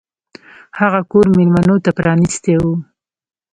هغه 0.79 0.99
کور 1.11 1.25
میلمنو 1.37 1.75
ته 1.85 1.89
پرانیستی 1.97 2.53
و. 2.61 2.65